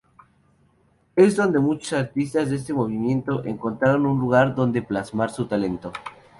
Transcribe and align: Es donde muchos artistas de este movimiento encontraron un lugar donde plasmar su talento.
Es 1.15 1.35
donde 1.35 1.59
muchos 1.59 1.93
artistas 1.93 2.49
de 2.49 2.55
este 2.55 2.73
movimiento 2.73 3.45
encontraron 3.45 4.07
un 4.07 4.19
lugar 4.19 4.55
donde 4.55 4.81
plasmar 4.81 5.29
su 5.29 5.45
talento. 5.45 5.93